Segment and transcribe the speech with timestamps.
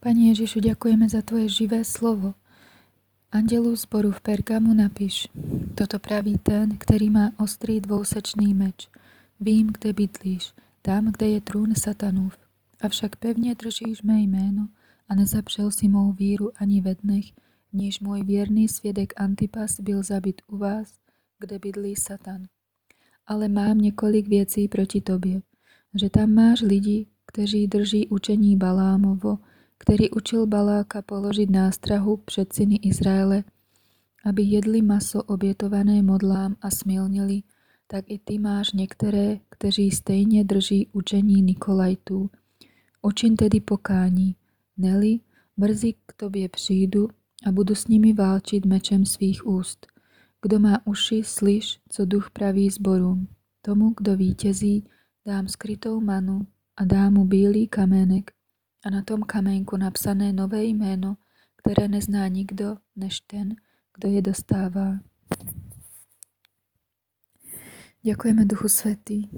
[0.00, 2.32] Pani Ježišu, ďakujeme za Tvoje živé slovo.
[3.28, 5.28] Andelu zboru v Pergamu napíš,
[5.76, 8.88] toto praví ten, ktorý má ostrý dvousečný meč.
[9.36, 12.32] Vím, kde bydlíš, tam, kde je trún satanův.
[12.80, 14.72] Avšak pevne držíš mé jméno
[15.04, 17.36] a nezapřel si mou víru ani ve dnech,
[17.76, 20.96] níž môj vierný sviedek Antipas byl zabit u vás,
[21.44, 22.48] kde bydlí Satan.
[23.28, 25.44] Ale mám niekoľk vecí proti tobie,
[25.92, 29.44] že tam máš lidi, kteří drží učení Balámovo,
[29.80, 33.44] ktorý učil Baláka položiť nástrahu před syny Izraele,
[34.24, 37.42] aby jedli maso obietované modlám a smilnili,
[37.86, 42.30] tak i ty máš některé, kteří stejně drží učení Nikolajtů.
[43.02, 44.36] Učin tedy pokání,
[44.76, 45.20] neli,
[45.56, 47.08] brzy k tobě přijdu
[47.46, 49.86] a budu s nimi válčiť mečem svých úst.
[50.42, 53.28] Kdo má uši, slyš, co duch praví zborům.
[53.62, 54.84] Tomu, kdo vítězí,
[55.26, 58.32] dám skrytou manu a dám mu bílý kamenek,
[58.84, 61.16] a na tom kamenku napsané nové jméno,
[61.56, 63.54] které nezná nikdo než ten,
[63.96, 64.98] kdo je dostává.
[68.02, 69.30] Ďakujeme Duchu Svetý